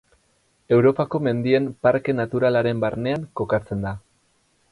Europako 0.77 1.19
Mendien 1.25 1.67
Parke 1.87 2.15
Naturalaren 2.21 2.81
barnean 2.87 3.27
kokatzen 3.41 3.87
da. 3.89 3.93